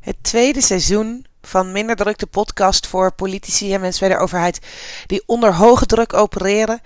het 0.00 0.16
tweede 0.22 0.60
seizoen 0.60 1.26
van 1.42 1.72
Minder 1.72 1.96
Druk, 1.96 2.18
de 2.18 2.26
podcast 2.26 2.86
voor 2.86 3.12
politici 3.12 3.74
en 3.74 3.80
mensen 3.80 4.08
bij 4.08 4.16
de 4.16 4.22
overheid 4.22 4.58
die 5.06 5.22
onder 5.26 5.54
hoge 5.54 5.86
druk 5.86 6.14
opereren, 6.14 6.80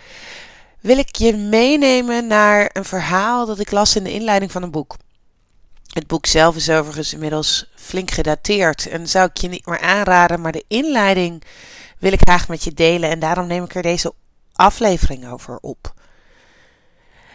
wil 0.81 0.99
ik 0.99 1.17
je 1.17 1.37
meenemen 1.37 2.27
naar 2.27 2.71
een 2.73 2.85
verhaal 2.85 3.47
dat 3.47 3.59
ik 3.59 3.71
las 3.71 3.97
in 3.97 4.05
de 4.05 4.13
inleiding 4.13 4.53
van 4.53 4.63
een 4.63 4.71
boek. 4.71 4.97
Het 5.93 6.07
boek 6.07 6.27
zelf 6.27 6.57
is 6.57 6.71
overigens 6.71 7.13
inmiddels 7.13 7.71
flink 7.75 8.11
gedateerd 8.11 8.87
en 8.87 9.09
zou 9.09 9.29
ik 9.29 9.37
je 9.37 9.49
niet 9.49 9.67
meer 9.67 9.81
aanraden, 9.81 10.41
maar 10.41 10.53
de 10.53 10.65
inleiding 10.69 11.43
wil 11.99 12.13
ik 12.13 12.21
graag 12.21 12.49
met 12.49 12.65
je 12.65 12.73
delen 12.73 13.11
en 13.11 13.19
daarom 13.19 13.47
neem 13.47 13.65
ik 13.65 13.75
er 13.75 13.83
deze 13.83 14.15
aflevering 14.53 15.31
over 15.31 15.59
op. 15.61 15.95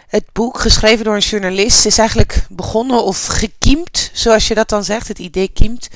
Het 0.10 0.26
boek, 0.34 0.60
geschreven 0.60 1.06
door 1.06 1.16
een 1.16 1.20
journalist, 1.20 1.86
is 1.86 1.98
eigenlijk 1.98 2.46
begonnen 2.50 3.04
of 3.04 3.26
gekiemd, 3.26 4.10
zoals 4.14 4.48
je 4.48 4.56
dat 4.56 4.70
dan 4.70 4.84
zegt. 4.84 5.08
Het 5.08 5.20
idee 5.20 5.48
kiemt. 5.48 5.88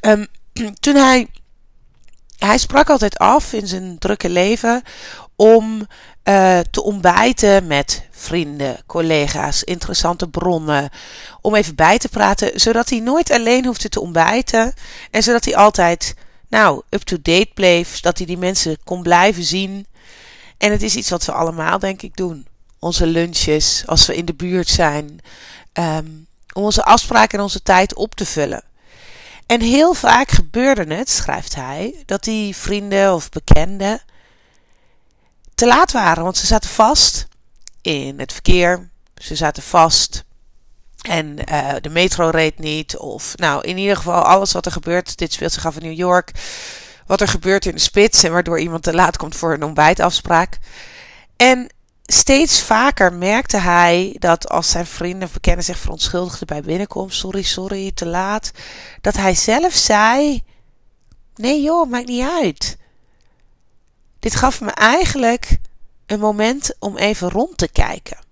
Um, 0.00 0.26
toen 0.80 0.94
hij. 0.94 1.28
Hij 2.38 2.58
sprak 2.58 2.90
altijd 2.90 3.18
af 3.18 3.52
in 3.52 3.66
zijn 3.66 3.98
drukke 3.98 4.28
leven 4.28 4.82
om 5.36 5.86
uh, 6.24 6.58
te 6.70 6.82
ontbijten 6.82 7.66
met 7.66 8.08
vrienden, 8.10 8.82
collega's, 8.86 9.64
interessante 9.64 10.28
bronnen. 10.28 10.90
Om 11.40 11.54
even 11.54 11.74
bij 11.74 11.98
te 11.98 12.08
praten, 12.08 12.60
zodat 12.60 12.90
hij 12.90 13.00
nooit 13.00 13.30
alleen 13.30 13.64
hoefde 13.64 13.88
te 13.88 14.00
ontbijten. 14.00 14.72
En 15.10 15.22
zodat 15.22 15.44
hij 15.44 15.56
altijd, 15.56 16.14
nou, 16.48 16.82
up-to-date 16.90 17.50
bleef. 17.54 17.96
Zodat 17.96 18.18
hij 18.18 18.26
die 18.26 18.38
mensen 18.38 18.76
kon 18.84 19.02
blijven 19.02 19.44
zien. 19.44 19.86
En 20.58 20.70
het 20.70 20.82
is 20.82 20.96
iets 20.96 21.10
wat 21.10 21.24
we 21.24 21.32
allemaal, 21.32 21.78
denk 21.78 22.02
ik, 22.02 22.16
doen 22.16 22.46
onze 22.78 23.06
lunches, 23.06 23.82
als 23.86 24.06
we 24.06 24.16
in 24.16 24.24
de 24.24 24.34
buurt 24.34 24.68
zijn, 24.68 25.20
um, 25.72 26.26
om 26.52 26.62
onze 26.64 26.84
afspraken 26.84 27.38
en 27.38 27.44
onze 27.44 27.62
tijd 27.62 27.94
op 27.94 28.14
te 28.14 28.26
vullen. 28.26 28.62
En 29.46 29.60
heel 29.60 29.94
vaak 29.94 30.30
gebeurde 30.30 30.94
het, 30.94 31.10
schrijft 31.10 31.54
hij, 31.54 32.02
dat 32.06 32.24
die 32.24 32.56
vrienden 32.56 33.14
of 33.14 33.28
bekenden 33.28 34.00
te 35.54 35.66
laat 35.66 35.92
waren, 35.92 36.22
want 36.22 36.36
ze 36.36 36.46
zaten 36.46 36.70
vast 36.70 37.28
in 37.82 38.18
het 38.18 38.32
verkeer, 38.32 38.88
ze 39.16 39.36
zaten 39.36 39.62
vast 39.62 40.24
en 41.02 41.36
uh, 41.52 41.74
de 41.80 41.88
metro 41.88 42.28
reed 42.28 42.58
niet, 42.58 42.96
of 42.96 43.36
nou 43.36 43.62
in 43.62 43.78
ieder 43.78 43.96
geval 43.96 44.22
alles 44.22 44.52
wat 44.52 44.66
er 44.66 44.72
gebeurt, 44.72 45.18
dit 45.18 45.32
speelt 45.32 45.52
zich 45.52 45.66
af 45.66 45.76
in 45.76 45.82
New 45.82 45.98
York, 45.98 46.30
wat 47.06 47.20
er 47.20 47.28
gebeurt 47.28 47.66
in 47.66 47.74
de 47.74 47.80
spits 47.80 48.22
en 48.22 48.32
waardoor 48.32 48.60
iemand 48.60 48.82
te 48.82 48.94
laat 48.94 49.16
komt 49.16 49.36
voor 49.36 49.52
een 49.52 49.62
ontbijtafspraak. 49.62 50.58
En 51.36 51.70
steeds 52.06 52.62
vaker 52.62 53.12
merkte 53.12 53.58
hij 53.58 54.16
dat 54.18 54.48
als 54.48 54.70
zijn 54.70 54.86
vrienden 54.86 55.28
verkennen 55.28 55.64
zich 55.64 55.78
verontschuldigden 55.78 56.46
bij 56.46 56.62
binnenkomst, 56.62 57.18
sorry, 57.18 57.42
sorry, 57.42 57.92
te 57.94 58.06
laat, 58.06 58.50
dat 59.00 59.16
hij 59.16 59.34
zelf 59.34 59.74
zei: 59.74 60.42
Nee 61.34 61.62
joh, 61.62 61.90
maakt 61.90 62.06
niet 62.06 62.28
uit. 62.42 62.76
Dit 64.18 64.36
gaf 64.36 64.60
me 64.60 64.70
eigenlijk 64.70 65.58
een 66.06 66.20
moment 66.20 66.74
om 66.78 66.96
even 66.96 67.30
rond 67.30 67.58
te 67.58 67.68
kijken. 67.68 68.24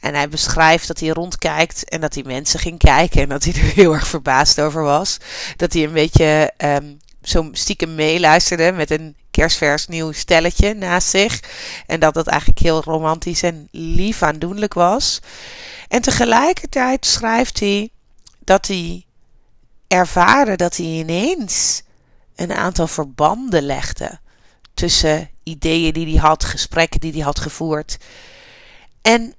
En 0.00 0.14
hij 0.14 0.28
beschrijft 0.28 0.86
dat 0.86 1.00
hij 1.00 1.08
rondkijkt 1.08 1.88
en 1.88 2.00
dat 2.00 2.14
hij 2.14 2.22
mensen 2.22 2.60
ging 2.60 2.78
kijken 2.78 3.22
en 3.22 3.28
dat 3.28 3.44
hij 3.44 3.52
er 3.52 3.74
heel 3.80 3.92
erg 3.92 4.06
verbaasd 4.06 4.60
over 4.60 4.82
was. 4.82 5.18
Dat 5.56 5.72
hij 5.72 5.84
een 5.84 5.92
beetje 5.92 6.52
um, 6.58 6.98
zo 7.22 7.48
stiekem 7.52 7.94
meeluisterde 7.94 8.72
met 8.72 8.90
een 8.90 9.16
kerstvers 9.34 9.86
nieuw 9.86 10.12
stelletje 10.12 10.74
naast 10.74 11.08
zich. 11.08 11.40
En 11.86 12.00
dat 12.00 12.14
dat 12.14 12.26
eigenlijk 12.26 12.60
heel 12.60 12.82
romantisch 12.82 13.42
en 13.42 13.68
lief 13.70 14.22
aandoenlijk 14.22 14.74
was. 14.74 15.20
En 15.88 16.02
tegelijkertijd 16.02 17.06
schrijft 17.06 17.60
hij 17.60 17.90
dat 18.38 18.66
hij 18.66 19.04
ervaarde 19.88 20.56
dat 20.56 20.76
hij 20.76 20.86
ineens 20.86 21.82
een 22.36 22.52
aantal 22.52 22.86
verbanden 22.86 23.62
legde 23.62 24.18
tussen 24.74 25.30
ideeën 25.42 25.92
die 25.92 26.18
hij 26.18 26.28
had, 26.28 26.44
gesprekken 26.44 27.00
die 27.00 27.12
hij 27.12 27.22
had 27.22 27.38
gevoerd. 27.40 27.98
En 29.02 29.34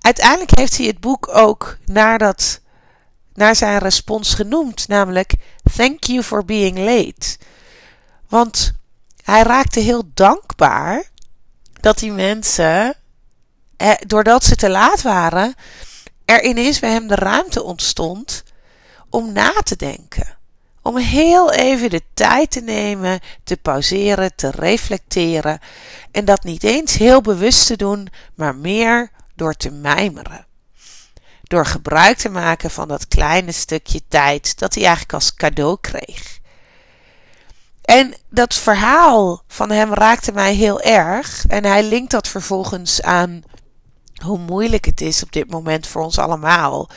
uiteindelijk 0.00 0.58
heeft 0.58 0.76
hij 0.76 0.86
het 0.86 1.00
boek 1.00 1.28
ook 1.36 1.78
naar, 1.84 2.18
dat, 2.18 2.60
naar 3.34 3.56
zijn 3.56 3.78
respons 3.78 4.34
genoemd, 4.34 4.88
namelijk 4.88 5.34
Thank 5.76 6.04
you 6.04 6.22
for 6.22 6.44
being 6.44 6.78
late. 6.78 7.36
Want 8.28 8.72
hij 9.22 9.42
raakte 9.42 9.80
heel 9.80 10.02
dankbaar 10.14 11.10
dat 11.80 11.98
die 11.98 12.12
mensen, 12.12 12.94
doordat 14.06 14.44
ze 14.44 14.56
te 14.56 14.70
laat 14.70 15.02
waren, 15.02 15.54
er 16.24 16.44
ineens 16.44 16.78
bij 16.78 16.90
hem 16.90 17.06
de 17.06 17.14
ruimte 17.14 17.62
ontstond 17.62 18.44
om 19.10 19.32
na 19.32 19.52
te 19.52 19.76
denken. 19.76 20.36
Om 20.82 20.96
heel 20.96 21.52
even 21.52 21.90
de 21.90 22.02
tijd 22.14 22.50
te 22.50 22.60
nemen, 22.60 23.20
te 23.44 23.56
pauzeren, 23.56 24.34
te 24.34 24.50
reflecteren. 24.50 25.58
En 26.10 26.24
dat 26.24 26.44
niet 26.44 26.64
eens 26.64 26.94
heel 26.94 27.20
bewust 27.20 27.66
te 27.66 27.76
doen, 27.76 28.08
maar 28.34 28.54
meer 28.54 29.10
door 29.34 29.54
te 29.54 29.70
mijmeren. 29.70 30.46
Door 31.42 31.66
gebruik 31.66 32.16
te 32.16 32.28
maken 32.28 32.70
van 32.70 32.88
dat 32.88 33.08
kleine 33.08 33.52
stukje 33.52 34.00
tijd 34.08 34.58
dat 34.58 34.74
hij 34.74 34.82
eigenlijk 34.82 35.14
als 35.14 35.34
cadeau 35.34 35.76
kreeg. 35.80 36.40
En 37.82 38.14
dat 38.30 38.54
verhaal 38.54 39.42
van 39.48 39.70
hem 39.70 39.94
raakte 39.94 40.32
mij 40.32 40.54
heel 40.54 40.80
erg. 40.80 41.44
En 41.46 41.64
hij 41.64 41.82
linkt 41.82 42.10
dat 42.10 42.28
vervolgens 42.28 43.02
aan 43.02 43.42
hoe 44.22 44.38
moeilijk 44.38 44.84
het 44.84 45.00
is 45.00 45.22
op 45.22 45.32
dit 45.32 45.50
moment 45.50 45.86
voor 45.86 46.02
ons 46.02 46.18
allemaal 46.18 46.88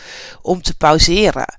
om 0.42 0.62
te 0.62 0.78
pauzeren. 0.78 1.58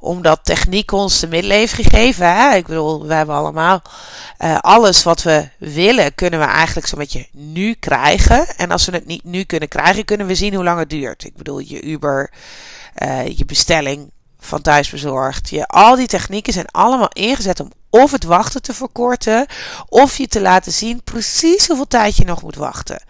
Omdat 0.00 0.40
techniek 0.42 0.92
ons 0.92 1.20
de 1.20 1.26
middelen 1.26 1.56
heeft 1.56 1.72
gegeven. 1.72 2.34
Hè? 2.34 2.54
Ik 2.54 2.66
bedoel, 2.66 3.06
we 3.06 3.14
hebben 3.14 3.34
allemaal 3.34 3.82
uh, 4.38 4.58
alles 4.58 5.02
wat 5.02 5.22
we 5.22 5.48
willen, 5.58 6.14
kunnen 6.14 6.40
we 6.40 6.46
eigenlijk 6.46 6.86
zo'n 6.86 6.98
beetje 6.98 7.26
nu 7.32 7.74
krijgen. 7.74 8.56
En 8.56 8.70
als 8.70 8.84
we 8.84 8.92
het 8.92 9.06
niet 9.06 9.24
nu 9.24 9.42
kunnen 9.42 9.68
krijgen, 9.68 10.04
kunnen 10.04 10.26
we 10.26 10.34
zien 10.34 10.54
hoe 10.54 10.64
lang 10.64 10.78
het 10.78 10.90
duurt. 10.90 11.24
Ik 11.24 11.36
bedoel, 11.36 11.58
je 11.58 11.82
Uber, 11.82 12.30
uh, 13.02 13.26
je 13.26 13.44
bestelling 13.44 14.10
van 14.38 14.62
thuisbezorgd. 14.62 15.50
Je, 15.50 15.66
al 15.66 15.96
die 15.96 16.06
technieken 16.06 16.52
zijn 16.52 16.66
allemaal 16.66 17.10
ingezet 17.12 17.60
om 17.60 17.72
of 17.90 18.10
het 18.12 18.24
wachten 18.24 18.62
te 18.62 18.74
verkorten, 18.74 19.46
of 19.88 20.16
je 20.18 20.28
te 20.28 20.40
laten 20.40 20.72
zien 20.72 21.02
precies 21.02 21.66
hoeveel 21.66 21.86
tijd 21.86 22.16
je 22.16 22.24
nog 22.24 22.42
moet 22.42 22.56
wachten. 22.56 23.02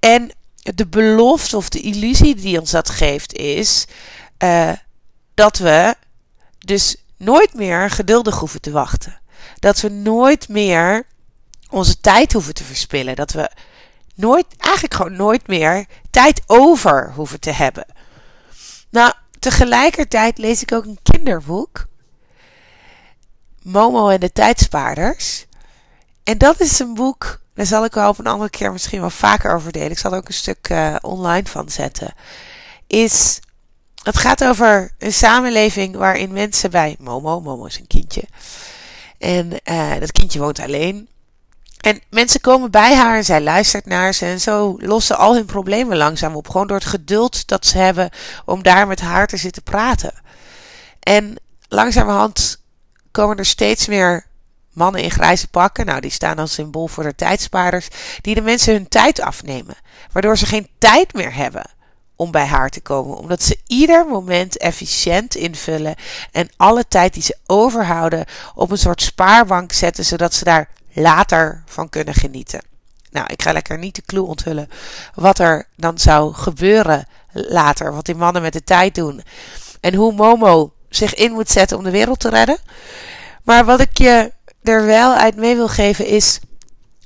En 0.00 0.30
de 0.62 0.86
belofte 0.86 1.56
of 1.56 1.68
de 1.68 1.80
illusie 1.80 2.34
die 2.34 2.60
ons 2.60 2.70
dat 2.70 2.90
geeft 2.90 3.32
is 3.32 3.86
uh, 4.38 4.72
dat 5.34 5.58
we 5.58 5.94
dus 6.58 6.96
nooit 7.16 7.54
meer 7.54 7.90
geduldig 7.90 8.38
hoeven 8.38 8.60
te 8.60 8.70
wachten. 8.70 9.20
Dat 9.58 9.80
we 9.80 9.88
nooit 9.88 10.48
meer 10.48 11.06
onze 11.70 12.00
tijd 12.00 12.32
hoeven 12.32 12.54
te 12.54 12.64
verspillen. 12.64 13.16
Dat 13.16 13.32
we 13.32 13.50
nooit, 14.14 14.46
eigenlijk 14.58 14.94
gewoon 14.94 15.16
nooit 15.16 15.46
meer 15.46 15.86
tijd 16.10 16.42
over 16.46 17.12
hoeven 17.14 17.40
te 17.40 17.50
hebben. 17.50 17.86
Nou, 18.90 19.12
tegelijkertijd 19.40 20.38
lees 20.38 20.62
ik 20.62 20.72
ook 20.72 20.84
een 20.84 20.98
kinderboek. 21.02 21.86
Momo 23.62 24.08
en 24.08 24.20
de 24.20 24.32
tijdspaarders. 24.32 25.46
En 26.24 26.38
dat 26.38 26.60
is 26.60 26.78
een 26.78 26.94
boek, 26.94 27.40
daar 27.54 27.66
zal 27.66 27.84
ik 27.84 27.94
wel 27.94 28.08
op 28.08 28.18
een 28.18 28.26
andere 28.26 28.50
keer 28.50 28.72
misschien 28.72 29.00
wel 29.00 29.10
vaker 29.10 29.54
over 29.54 29.72
delen. 29.72 29.90
Ik 29.90 29.98
zal 29.98 30.12
er 30.12 30.18
ook 30.18 30.28
een 30.28 30.34
stuk 30.34 30.68
uh, 30.68 30.96
online 31.00 31.46
van 31.46 31.68
zetten. 31.68 32.14
Is, 32.86 33.40
het 34.02 34.18
gaat 34.18 34.44
over 34.44 34.94
een 34.98 35.12
samenleving 35.12 35.96
waarin 35.96 36.32
mensen 36.32 36.70
bij 36.70 36.96
Momo, 36.98 37.40
Momo 37.40 37.64
is 37.64 37.78
een 37.78 37.86
kindje. 37.86 38.22
En 39.18 39.52
uh, 39.64 39.98
dat 39.98 40.12
kindje 40.12 40.38
woont 40.38 40.58
alleen. 40.58 41.08
En 41.80 42.00
mensen 42.10 42.40
komen 42.40 42.70
bij 42.70 42.94
haar 42.94 43.16
en 43.16 43.24
zij 43.24 43.40
luistert 43.40 43.86
naar 43.86 44.14
ze. 44.14 44.26
En 44.26 44.40
zo 44.40 44.76
lossen 44.78 45.18
al 45.18 45.34
hun 45.34 45.44
problemen 45.44 45.96
langzaam 45.96 46.36
op. 46.36 46.48
Gewoon 46.48 46.66
door 46.66 46.76
het 46.76 46.86
geduld 46.86 47.46
dat 47.46 47.66
ze 47.66 47.78
hebben 47.78 48.10
om 48.44 48.62
daar 48.62 48.86
met 48.86 49.00
haar 49.00 49.26
te 49.26 49.36
zitten 49.36 49.62
praten. 49.62 50.12
En 51.00 51.36
langzamerhand 51.68 52.62
komen 53.10 53.36
er 53.36 53.46
steeds 53.46 53.86
meer 53.86 54.26
mannen 54.72 55.02
in 55.02 55.10
grijze 55.10 55.48
pakken. 55.48 55.86
Nou, 55.86 56.00
die 56.00 56.10
staan 56.10 56.38
als 56.38 56.52
symbool 56.52 56.88
voor 56.88 57.04
de 57.04 57.14
tijdspaarders. 57.14 57.88
Die 58.20 58.34
de 58.34 58.40
mensen 58.40 58.72
hun 58.72 58.88
tijd 58.88 59.20
afnemen. 59.20 59.74
Waardoor 60.12 60.38
ze 60.38 60.46
geen 60.46 60.68
tijd 60.78 61.14
meer 61.14 61.34
hebben 61.34 61.70
om 62.16 62.30
bij 62.30 62.46
haar 62.46 62.70
te 62.70 62.80
komen. 62.80 63.16
Omdat 63.16 63.42
ze 63.42 63.60
ieder 63.66 64.06
moment 64.06 64.56
efficiënt 64.56 65.34
invullen. 65.34 65.94
En 66.32 66.48
alle 66.56 66.88
tijd 66.88 67.14
die 67.14 67.22
ze 67.22 67.36
overhouden 67.46 68.24
op 68.54 68.70
een 68.70 68.78
soort 68.78 69.02
spaarbank 69.02 69.72
zetten. 69.72 70.04
Zodat 70.04 70.34
ze 70.34 70.44
daar 70.44 70.68
later 71.00 71.62
van 71.66 71.88
kunnen 71.88 72.14
genieten. 72.14 72.60
Nou, 73.10 73.26
ik 73.26 73.42
ga 73.42 73.52
lekker 73.52 73.78
niet 73.78 73.94
de 73.94 74.02
clue 74.02 74.22
onthullen 74.24 74.68
wat 75.14 75.38
er 75.38 75.66
dan 75.76 75.98
zou 75.98 76.34
gebeuren 76.34 77.06
later. 77.32 77.92
Wat 77.94 78.06
die 78.06 78.14
mannen 78.14 78.42
met 78.42 78.52
de 78.52 78.64
tijd 78.64 78.94
doen. 78.94 79.22
En 79.80 79.94
hoe 79.94 80.12
Momo 80.12 80.72
zich 80.88 81.14
in 81.14 81.32
moet 81.32 81.50
zetten 81.50 81.76
om 81.76 81.84
de 81.84 81.90
wereld 81.90 82.20
te 82.20 82.28
redden. 82.28 82.58
Maar 83.44 83.64
wat 83.64 83.80
ik 83.80 83.98
je 83.98 84.32
er 84.62 84.86
wel 84.86 85.14
uit 85.14 85.36
mee 85.36 85.56
wil 85.56 85.68
geven 85.68 86.06
is 86.06 86.40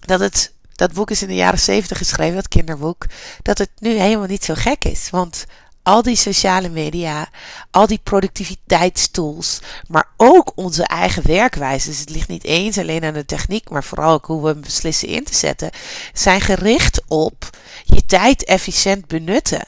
dat 0.00 0.20
het. 0.20 0.52
Dat 0.74 0.92
boek 0.92 1.10
is 1.10 1.22
in 1.22 1.28
de 1.28 1.34
jaren 1.34 1.58
zeventig 1.58 1.98
geschreven, 1.98 2.34
dat 2.34 2.48
kinderboek. 2.48 3.06
Dat 3.42 3.58
het 3.58 3.70
nu 3.78 3.90
helemaal 3.90 4.26
niet 4.26 4.44
zo 4.44 4.54
gek 4.56 4.84
is. 4.84 5.10
Want 5.10 5.44
al 5.84 6.02
die 6.02 6.16
sociale 6.16 6.68
media, 6.68 7.28
al 7.70 7.86
die 7.86 8.00
productiviteitstools, 8.02 9.60
maar 9.88 10.08
ook 10.16 10.52
onze 10.54 10.84
eigen 10.84 11.26
werkwijze. 11.26 11.88
Dus 11.88 11.98
het 11.98 12.10
ligt 12.10 12.28
niet 12.28 12.44
eens 12.44 12.78
alleen 12.78 13.04
aan 13.04 13.12
de 13.12 13.24
techniek, 13.24 13.70
maar 13.70 13.84
vooral 13.84 14.12
ook 14.12 14.26
hoe 14.26 14.42
we 14.42 14.48
hem 14.48 14.60
beslissen 14.60 15.08
in 15.08 15.24
te 15.24 15.34
zetten, 15.34 15.70
zijn 16.12 16.40
gericht 16.40 17.00
op 17.08 17.50
je 17.84 18.06
tijd 18.06 18.44
efficiënt 18.44 19.06
benutten. 19.06 19.66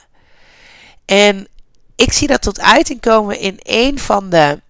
En 1.04 1.48
ik 1.96 2.12
zie 2.12 2.28
dat 2.28 2.42
tot 2.42 2.60
uiting 2.60 3.00
komen 3.00 3.40
in 3.40 3.56
een 3.62 3.98
van 3.98 4.30
de 4.30 4.60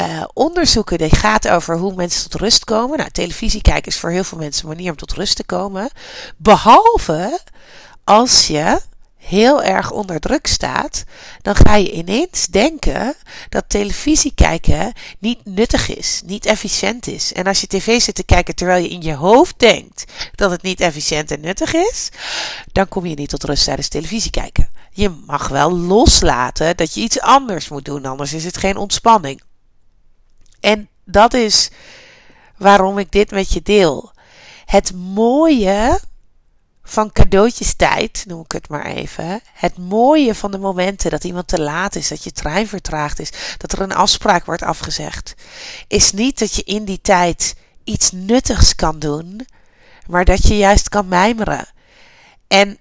uh, 0.00 0.24
onderzoeken 0.32 0.98
die 0.98 1.16
gaat 1.16 1.48
over 1.48 1.78
hoe 1.78 1.94
mensen 1.94 2.30
tot 2.30 2.40
rust 2.40 2.64
komen. 2.64 2.98
Nou, 2.98 3.10
televisie 3.10 3.62
kijken 3.62 3.92
is 3.92 3.98
voor 3.98 4.10
heel 4.10 4.24
veel 4.24 4.38
mensen 4.38 4.62
een 4.62 4.76
manier 4.76 4.90
om 4.90 4.96
tot 4.96 5.12
rust 5.12 5.36
te 5.36 5.44
komen. 5.44 5.90
Behalve 6.36 7.40
als 8.04 8.46
je 8.46 8.80
heel 9.26 9.62
erg 9.62 9.90
onder 9.90 10.20
druk 10.20 10.46
staat, 10.46 11.04
dan 11.42 11.54
ga 11.54 11.74
je 11.74 11.92
ineens 11.92 12.46
denken 12.46 13.14
dat 13.48 13.64
televisie 13.68 14.32
kijken 14.34 14.92
niet 15.18 15.44
nuttig 15.44 15.96
is, 15.96 16.22
niet 16.24 16.46
efficiënt 16.46 17.06
is. 17.06 17.32
En 17.32 17.46
als 17.46 17.60
je 17.60 17.66
tv 17.66 18.00
zit 18.00 18.14
te 18.14 18.24
kijken 18.24 18.54
terwijl 18.54 18.82
je 18.82 18.88
in 18.88 19.02
je 19.02 19.14
hoofd 19.14 19.58
denkt 19.58 20.04
dat 20.34 20.50
het 20.50 20.62
niet 20.62 20.80
efficiënt 20.80 21.30
en 21.30 21.40
nuttig 21.40 21.74
is, 21.74 22.08
dan 22.72 22.88
kom 22.88 23.06
je 23.06 23.14
niet 23.14 23.28
tot 23.28 23.44
rust 23.44 23.64
tijdens 23.64 23.88
televisie 23.88 24.30
kijken. 24.30 24.68
Je 24.90 25.08
mag 25.26 25.48
wel 25.48 25.76
loslaten 25.76 26.76
dat 26.76 26.94
je 26.94 27.00
iets 27.00 27.20
anders 27.20 27.68
moet 27.68 27.84
doen, 27.84 28.06
anders 28.06 28.32
is 28.32 28.44
het 28.44 28.56
geen 28.56 28.76
ontspanning. 28.76 29.42
En 30.60 30.88
dat 31.04 31.34
is 31.34 31.70
waarom 32.56 32.98
ik 32.98 33.12
dit 33.12 33.30
met 33.30 33.52
je 33.52 33.62
deel. 33.62 34.12
Het 34.64 34.94
mooie 34.94 36.00
van 36.88 37.12
cadeautjestijd, 37.12 38.24
noem 38.26 38.40
ik 38.40 38.52
het 38.52 38.68
maar 38.68 38.84
even. 38.84 39.40
Het 39.52 39.78
mooie 39.78 40.34
van 40.34 40.50
de 40.50 40.58
momenten 40.58 41.10
dat 41.10 41.24
iemand 41.24 41.48
te 41.48 41.60
laat 41.60 41.96
is, 41.96 42.08
dat 42.08 42.24
je 42.24 42.32
trein 42.32 42.68
vertraagd 42.68 43.20
is, 43.20 43.30
dat 43.56 43.72
er 43.72 43.80
een 43.80 43.94
afspraak 43.94 44.44
wordt 44.44 44.62
afgezegd, 44.62 45.34
is 45.88 46.12
niet 46.12 46.38
dat 46.38 46.54
je 46.54 46.62
in 46.62 46.84
die 46.84 47.00
tijd 47.00 47.54
iets 47.84 48.10
nuttigs 48.12 48.74
kan 48.74 48.98
doen, 48.98 49.46
maar 50.06 50.24
dat 50.24 50.46
je 50.46 50.56
juist 50.56 50.88
kan 50.88 51.08
mijmeren. 51.08 51.66
En 52.48 52.78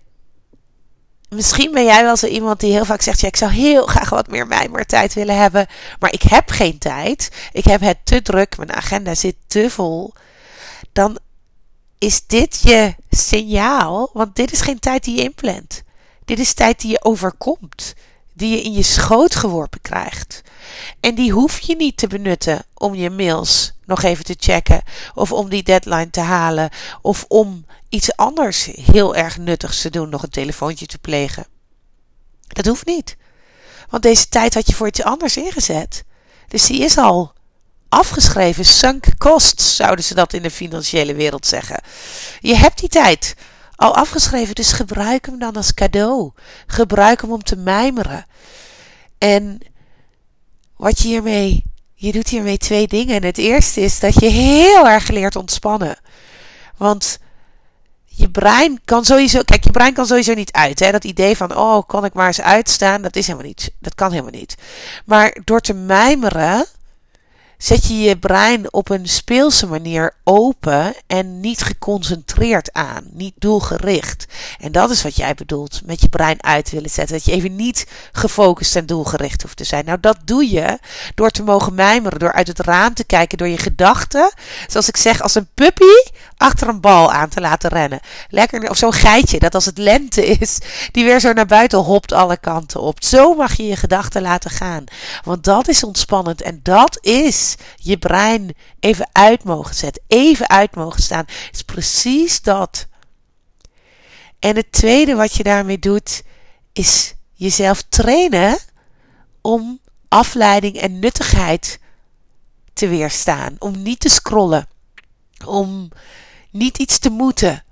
misschien 1.30 1.72
ben 1.72 1.84
jij 1.84 2.04
wel 2.04 2.18
zo 2.18 2.28
iemand 2.28 2.60
die 2.60 2.72
heel 2.72 2.86
vaak 2.86 3.02
zegt: 3.02 3.20
ja, 3.20 3.28
ik 3.28 3.36
zou 3.36 3.52
heel 3.52 3.86
graag 3.86 4.10
wat 4.10 4.28
meer 4.28 4.48
mijmertijd 4.48 5.14
willen 5.14 5.38
hebben, 5.38 5.68
maar 6.00 6.14
ik 6.14 6.22
heb 6.22 6.50
geen 6.50 6.78
tijd. 6.78 7.32
Ik 7.52 7.66
heb 7.66 7.82
het 7.82 7.98
te 8.04 8.22
druk, 8.22 8.58
mijn 8.58 8.74
agenda 8.74 9.16
zit 9.16 9.36
te 9.48 9.70
vol. 9.70 10.14
Dan 10.94 11.20
is 11.98 12.28
dit 12.28 12.62
je 12.64 12.96
signaal, 13.10 14.10
want 14.14 14.36
dit 14.36 14.52
is 14.52 14.62
geen 14.62 14.80
tijd 14.80 15.04
die 15.04 15.16
je 15.16 15.24
inplant. 15.24 15.84
Dit 16.26 16.40
is 16.40 16.54
tijd 16.54 16.82
die 16.82 16.92
je 16.92 17.04
overkomt, 17.04 17.94
die 18.34 18.50
je 18.50 18.62
in 18.62 18.74
je 18.74 18.84
schoot 18.84 19.36
geworpen 19.36 19.82
krijgt. 19.82 20.42
En 21.00 21.16
die 21.16 21.32
hoef 21.32 21.60
je 21.60 21.76
niet 21.76 21.98
te 21.98 22.08
benutten 22.08 22.66
om 22.74 22.96
je 22.96 23.10
mails 23.10 23.74
nog 23.86 24.04
even 24.04 24.26
te 24.26 24.36
checken, 24.40 24.82
of 25.14 25.32
om 25.32 25.50
die 25.50 25.64
deadline 25.64 26.10
te 26.10 26.20
halen, 26.20 26.70
of 27.02 27.26
om 27.28 27.66
iets 27.90 28.16
anders 28.16 28.66
heel 28.66 29.16
erg 29.16 29.38
nuttigs 29.38 29.82
te 29.82 29.90
doen, 29.90 30.10
nog 30.10 30.24
een 30.24 30.30
telefoontje 30.30 30.86
te 30.86 30.98
plegen. 30.98 31.46
Dat 32.48 32.66
hoeft 32.66 32.86
niet. 32.86 33.18
Want 33.90 34.04
deze 34.04 34.30
tijd 34.30 34.54
had 34.54 34.68
je 34.68 34.76
voor 34.76 34.88
iets 34.88 35.04
anders 35.04 35.38
ingezet. 35.38 36.04
Dus 36.48 36.66
die 36.66 36.82
is 36.82 36.98
al 36.98 37.34
afgeschreven. 37.96 38.66
Sunk 38.66 39.18
costs 39.18 39.76
zouden 39.76 40.06
ze 40.06 40.14
dat 40.14 40.34
in 40.34 40.42
de 40.42 40.52
financiële 40.52 41.14
wereld 41.14 41.46
zeggen. 41.46 41.82
Je 42.40 42.56
hebt 42.56 42.80
die 42.80 42.90
tijd 42.90 43.36
al 43.76 43.96
afgeschreven, 43.96 44.56
dus 44.56 44.72
gebruik 44.72 45.26
hem 45.26 45.40
dan 45.40 45.56
als 45.56 45.74
cadeau. 45.74 46.32
Gebruik 46.68 47.22
hem 47.22 47.32
om 47.32 47.44
te 47.44 47.56
mijmeren. 47.56 48.26
En 49.18 49.60
wat 50.78 51.00
je 51.00 51.08
hiermee, 51.08 51.64
je 51.94 52.12
doet 52.12 52.28
hiermee 52.30 52.58
twee 52.58 52.88
dingen. 52.88 53.24
het 53.24 53.38
eerste 53.38 53.82
is 53.82 54.00
dat 54.00 54.14
je 54.14 54.30
heel 54.30 54.88
erg 54.88 55.08
leert 55.08 55.36
ontspannen. 55.36 55.98
Want 56.78 57.20
je 58.06 58.30
brein 58.30 58.82
kan 58.86 59.06
sowieso, 59.06 59.42
kijk, 59.42 59.64
je 59.64 59.72
brein 59.72 59.94
kan 59.94 60.06
sowieso 60.06 60.34
niet 60.34 60.52
uit. 60.52 60.80
Hè? 60.80 60.92
Dat 60.92 61.04
idee 61.04 61.38
van, 61.38 61.56
oh, 61.56 61.88
kan 61.88 62.06
ik 62.06 62.14
maar 62.14 62.28
eens 62.28 62.42
uitstaan, 62.42 63.02
dat 63.02 63.16
is 63.16 63.28
helemaal 63.28 63.48
niet. 63.48 63.72
Dat 63.80 63.96
kan 63.96 64.12
helemaal 64.12 64.40
niet. 64.40 64.56
Maar 65.06 65.38
door 65.44 65.60
te 65.60 65.74
mijmeren, 65.74 66.66
zet 67.58 67.88
je 67.88 68.00
je 68.00 68.18
brein 68.18 68.74
op 68.74 68.90
een 68.90 69.08
speelse 69.08 69.68
manier 69.68 70.14
open 70.24 70.94
en 71.08 71.40
niet 71.40 71.62
geconcentreerd 71.62 72.74
aan, 72.74 73.04
niet 73.12 73.34
doelgericht. 73.38 74.26
En 74.60 74.72
dat 74.72 74.90
is 74.90 75.04
wat 75.04 75.16
jij 75.16 75.34
bedoelt 75.34 75.82
met 75.86 76.02
je 76.02 76.10
brein 76.10 76.44
uit 76.44 76.72
willen 76.72 76.90
zetten. 76.90 77.16
Dat 77.16 77.26
je 77.26 77.32
even 77.32 77.56
niet 77.56 77.88
gefocust 78.12 78.76
en 78.76 78.86
doelgericht 78.86 79.42
hoeft 79.42 79.58
te 79.58 79.64
zijn. 79.64 79.86
Nou, 79.86 80.00
dat 80.00 80.18
doe 80.26 80.50
je 80.50 80.80
door 81.16 81.30
te 81.30 81.44
mogen 81.44 81.74
mijmeren, 81.74 82.20
door 82.20 82.34
uit 82.34 82.48
het 82.48 82.60
raam 82.60 82.94
te 82.94 83.04
kijken, 83.04 83.38
door 83.38 83.48
je 83.48 83.58
gedachten, 83.58 84.34
zoals 84.68 84.88
ik 84.88 84.98
zeg, 84.98 85.22
als 85.22 85.36
een 85.36 85.50
puppy 85.54 86.12
achter 86.38 86.68
een 86.68 86.82
bal 86.82 87.12
aan 87.12 87.30
te 87.30 87.42
laten 87.42 87.70
rennen. 87.70 88.00
Lekker, 88.30 88.70
of 88.70 88.78
zo'n 88.78 88.94
geitje 88.94 89.40
dat 89.40 89.56
als 89.56 89.66
het 89.66 89.78
lente 89.78 90.26
is, 90.26 90.60
die 90.92 91.04
weer 91.04 91.20
zo 91.20 91.34
naar 91.34 91.46
buiten 91.46 91.80
hopt 91.80 92.12
alle 92.12 92.38
kanten 92.38 92.82
op. 92.82 93.04
Zo 93.04 93.34
mag 93.34 93.58
je 93.58 93.68
je 93.68 93.76
gedachten 93.76 94.22
laten 94.22 94.52
gaan. 94.52 94.84
Want 95.24 95.44
dat 95.44 95.68
is 95.68 95.84
ontspannend 95.84 96.42
en 96.42 96.60
dat 96.64 96.98
is 97.02 97.45
je 97.76 97.98
brein 97.98 98.56
even 98.80 99.10
uit 99.12 99.44
mogen 99.44 99.76
zetten, 99.76 100.04
even 100.08 100.50
uit 100.50 100.76
mogen 100.76 101.02
staan. 101.02 101.26
Is 101.52 101.62
precies 101.62 102.42
dat. 102.42 102.88
En 104.40 104.56
het 104.56 104.72
tweede 104.72 105.16
wat 105.16 105.36
je 105.36 105.44
daarmee 105.44 105.80
doet, 105.80 106.24
is 106.74 107.14
jezelf 107.34 107.82
trainen 107.82 108.58
om 109.42 109.80
afleiding 110.08 110.76
en 110.76 111.00
nuttigheid 111.00 111.80
te 112.74 112.88
weerstaan. 112.88 113.56
Om 113.60 113.82
niet 113.82 114.00
te 114.00 114.10
scrollen. 114.10 114.68
Om 115.46 115.90
niet 116.52 116.78
iets 116.78 117.00
te 117.00 117.10
moeten. 117.10 117.64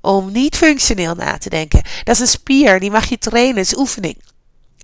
Om 0.00 0.32
niet 0.32 0.56
functioneel 0.56 1.14
na 1.14 1.38
te 1.38 1.48
denken. 1.48 1.82
Dat 2.04 2.14
is 2.14 2.20
een 2.20 2.26
spier, 2.26 2.80
die 2.80 2.90
mag 2.90 3.08
je 3.08 3.18
trainen, 3.18 3.60
is 3.60 3.76
oefening. 3.76 4.16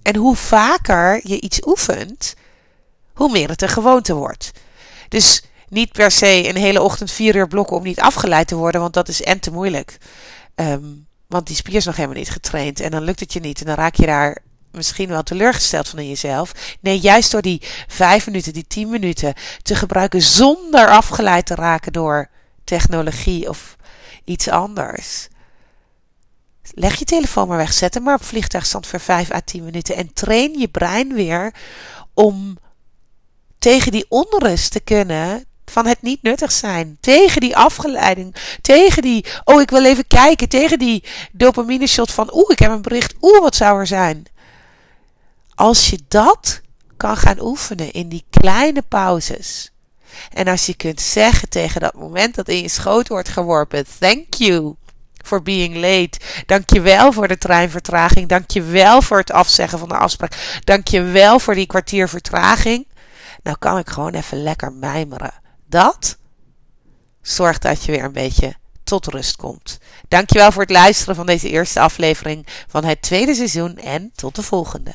En 0.03 0.17
hoe 0.17 0.37
vaker 0.37 1.21
je 1.23 1.41
iets 1.41 1.67
oefent, 1.67 2.35
hoe 3.19 3.31
meer 3.31 3.49
het 3.49 3.63
een 3.63 3.69
gewoonte 3.69 4.15
wordt. 4.15 4.51
Dus 5.09 5.43
niet 5.69 5.93
per 5.93 6.11
se 6.11 6.49
een 6.49 6.57
hele 6.57 6.83
ochtend 6.83 7.11
vier 7.11 7.37
uur 7.37 7.49
blokken 7.49 7.77
om 7.77 7.83
niet 7.83 8.01
afgeleid 8.01 8.49
te 8.49 8.57
worden, 8.57 8.81
want 8.81 8.95
dat 8.95 9.09
is 9.09 9.23
en 9.23 9.41
te 9.41 9.51
moeilijk. 9.51 9.99
Ehm, 10.55 10.85
want 11.27 11.47
die 11.47 11.57
spier 11.57 11.75
is 11.75 11.85
nog 11.85 11.97
helemaal 11.97 12.17
niet 12.17 12.31
getraind 12.31 12.81
en 12.81 12.91
dan 12.91 13.03
lukt 13.03 13.21
het 13.21 13.33
je 13.33 13.41
niet 13.41 13.61
en 13.61 13.67
dan 13.67 13.75
raak 13.75 13.95
je 13.95 14.07
daar 14.07 14.39
misschien 14.73 15.09
wel 15.09 15.23
teleurgesteld 15.23 15.89
van 15.89 15.99
in 15.99 16.09
jezelf. 16.09 16.77
Nee, 16.81 16.99
juist 16.99 17.31
door 17.31 17.43
die 17.43 17.63
vijf 17.87 18.27
minuten, 18.27 18.53
die 18.53 18.67
tien 18.67 18.89
minuten 18.89 19.35
te 19.63 19.75
gebruiken 19.75 20.23
zonder 20.23 20.89
afgeleid 20.89 21.47
te 21.47 21.55
raken 21.55 21.93
door 21.93 22.29
technologie 22.65 23.49
of 23.49 23.77
iets 24.25 24.49
anders. 24.49 25.29
Leg 26.75 26.99
je 26.99 27.05
telefoon 27.05 27.49
maar 27.49 27.57
weg, 27.57 27.73
zet 27.73 27.95
hem 27.95 28.03
maar 28.03 28.15
op 28.15 28.25
vliegtuigstand 28.25 28.87
voor 28.87 29.01
5 29.01 29.31
à 29.33 29.41
10 29.41 29.65
minuten 29.65 29.97
en 29.97 30.13
train 30.13 30.59
je 30.59 30.69
brein 30.69 31.15
weer 31.15 31.55
om 32.15 32.59
tegen 33.69 33.93
die 33.93 34.07
onrust 34.09 34.73
te 34.73 34.81
kunnen 34.81 35.45
van 35.65 35.87
het 35.87 36.03
niet 36.03 36.23
nuttig 36.23 36.53
zijn. 36.53 36.97
Tegen 37.01 37.41
die 37.41 37.57
afgeleiding. 37.57 38.35
Tegen 38.61 39.03
die, 39.03 39.25
oh 39.45 39.61
ik 39.61 39.71
wil 39.71 39.85
even 39.85 40.07
kijken. 40.07 40.49
Tegen 40.49 40.79
die 40.79 41.05
dopamine 41.33 41.87
shot 41.87 42.11
van, 42.11 42.31
oeh 42.35 42.51
ik 42.51 42.59
heb 42.59 42.71
een 42.71 42.83
bericht. 42.83 43.15
Oeh 43.21 43.41
wat 43.41 43.57
zou 43.57 43.79
er 43.79 43.87
zijn. 43.87 44.27
Als 45.55 45.91
je 45.91 45.99
dat 46.09 46.61
kan 46.97 47.17
gaan 47.17 47.41
oefenen 47.41 47.93
in 47.93 48.09
die 48.09 48.25
kleine 48.31 48.83
pauzes. 48.83 49.71
En 50.33 50.49
als 50.49 50.67
je 50.67 50.75
kunt 50.75 51.01
zeggen 51.01 51.49
tegen 51.49 51.81
dat 51.81 51.95
moment 51.95 52.35
dat 52.35 52.49
in 52.49 52.63
je 52.63 52.69
schoot 52.69 53.09
wordt 53.09 53.29
geworpen: 53.29 53.85
Thank 53.99 54.35
you 54.35 54.75
for 55.25 55.43
being 55.43 55.75
late. 55.75 56.19
Dank 56.47 56.71
je 56.71 56.81
wel 56.81 57.13
voor 57.13 57.29
de 57.29 57.39
treinvertraging. 57.39 58.29
Dank 58.29 58.51
je 58.51 58.63
wel 58.63 59.03
voor 59.03 59.19
het 59.19 59.33
afzeggen 59.33 59.79
van 59.79 59.89
de 59.89 59.97
afspraak. 59.97 60.61
Dank 60.65 60.89
je 60.89 61.03
wel 61.03 61.39
voor 61.41 61.55
die 61.55 61.67
kwartier 61.67 62.09
vertraging. 62.09 62.87
Nou 63.43 63.57
kan 63.59 63.79
ik 63.79 63.89
gewoon 63.89 64.15
even 64.15 64.43
lekker 64.43 64.73
mijmeren. 64.73 65.35
Dat 65.67 66.19
zorgt 67.23 67.63
dat 67.63 67.85
je 67.85 67.93
weer 67.93 68.05
een 68.05 68.13
beetje 68.13 68.55
tot 68.85 69.07
rust 69.07 69.37
komt. 69.37 69.79
Dankjewel 70.09 70.53
voor 70.53 70.63
het 70.63 70.71
luisteren 70.71 71.15
van 71.15 71.27
deze 71.27 71.49
eerste 71.49 71.81
aflevering 71.81 72.47
van 72.69 72.85
het 72.85 73.03
tweede 73.03 73.35
seizoen 73.35 73.77
en 73.77 74.13
tot 74.15 74.35
de 74.35 74.43
volgende. 74.43 74.95